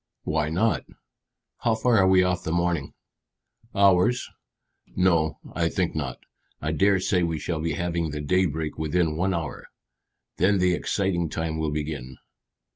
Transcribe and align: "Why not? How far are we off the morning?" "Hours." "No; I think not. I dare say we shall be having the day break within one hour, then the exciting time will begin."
"Why 0.23 0.49
not? 0.49 0.83
How 1.59 1.75
far 1.75 1.99
are 1.99 2.07
we 2.07 2.23
off 2.23 2.43
the 2.43 2.51
morning?" 2.51 2.95
"Hours." 3.75 4.27
"No; 4.95 5.37
I 5.53 5.69
think 5.69 5.93
not. 5.95 6.17
I 6.59 6.71
dare 6.71 6.99
say 6.99 7.21
we 7.21 7.37
shall 7.37 7.59
be 7.61 7.73
having 7.73 8.09
the 8.09 8.19
day 8.19 8.47
break 8.47 8.79
within 8.79 9.15
one 9.15 9.35
hour, 9.35 9.67
then 10.37 10.57
the 10.57 10.73
exciting 10.73 11.29
time 11.29 11.59
will 11.59 11.69
begin." 11.69 12.17